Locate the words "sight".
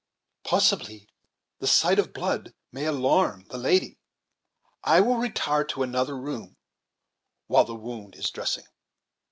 1.67-1.99